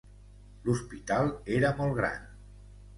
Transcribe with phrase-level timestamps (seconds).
[0.67, 2.29] L'hospital era molt gran